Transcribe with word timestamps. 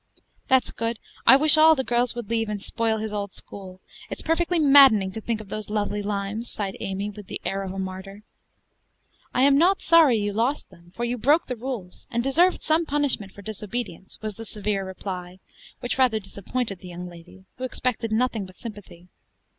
"That's 0.47 0.71
good! 0.71 0.97
I 1.27 1.35
wish 1.35 1.57
all 1.59 1.75
the 1.75 1.83
girls 1.83 2.15
would 2.15 2.27
leave, 2.27 2.49
and 2.49 2.59
spoil 2.63 2.97
his 2.97 3.13
old 3.13 3.31
school. 3.33 3.81
It's 4.09 4.23
perfectly 4.23 4.57
maddening 4.57 5.11
to 5.11 5.21
think 5.21 5.39
of 5.39 5.49
those 5.49 5.69
lovely 5.69 6.01
limes," 6.01 6.49
sighed 6.49 6.75
Amy 6.79 7.11
with 7.11 7.27
the 7.27 7.39
air 7.45 7.61
of 7.61 7.71
a 7.71 7.77
martyr. 7.77 8.23
"I 9.31 9.43
am 9.43 9.59
not 9.59 9.83
sorry 9.83 10.15
you 10.17 10.33
lost 10.33 10.71
them, 10.71 10.91
for 10.95 11.05
you 11.05 11.19
broke 11.19 11.45
the 11.45 11.55
rules, 11.55 12.07
and 12.09 12.23
deserved 12.23 12.63
some 12.63 12.87
punishment 12.87 13.31
for 13.31 13.43
disobedience," 13.43 14.19
was 14.23 14.37
the 14.37 14.45
severe 14.45 14.83
reply, 14.83 15.37
which 15.81 15.99
rather 15.99 16.19
disappointed 16.19 16.79
the 16.79 16.87
young 16.87 17.07
lady, 17.07 17.45
who 17.59 17.63
expected 17.63 18.11
nothing 18.11 18.47
but 18.47 18.55
sympathy. 18.55 19.07